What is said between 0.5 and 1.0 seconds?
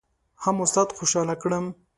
استاد